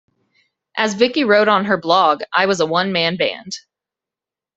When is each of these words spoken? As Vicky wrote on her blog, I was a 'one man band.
As 0.75 0.95
Vicky 0.95 1.23
wrote 1.25 1.47
on 1.47 1.65
her 1.65 1.77
blog, 1.77 2.23
I 2.33 2.47
was 2.47 2.59
a 2.59 2.65
'one 2.65 2.91
man 2.91 3.17
band. 3.17 3.55